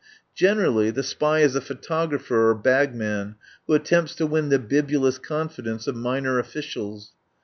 [0.33, 3.35] Generally the spy is a pho tographer or bagman
[3.67, 7.11] who attempts to win the bibulous confidence of minor officials.